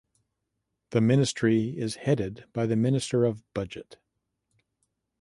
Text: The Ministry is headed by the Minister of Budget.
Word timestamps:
The 0.89 0.99
Ministry 0.99 1.77
is 1.77 1.97
headed 1.97 2.45
by 2.53 2.65
the 2.65 2.75
Minister 2.75 3.23
of 3.23 3.43
Budget. 3.53 3.97